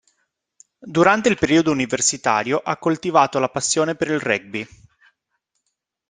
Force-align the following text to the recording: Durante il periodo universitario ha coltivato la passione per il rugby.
Durante 0.79 1.29
il 1.29 1.37
periodo 1.37 1.69
universitario 1.69 2.57
ha 2.57 2.77
coltivato 2.77 3.37
la 3.37 3.49
passione 3.49 3.93
per 3.93 4.07
il 4.07 4.19
rugby. 4.19 4.67